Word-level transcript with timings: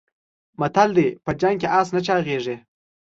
متل 0.59 0.89
دی: 0.97 1.07
په 1.23 1.31
جنګ 1.41 1.55
کې 1.61 1.67
اس 1.79 1.87
نه 1.95 2.01
چاغېږي. 2.07 2.55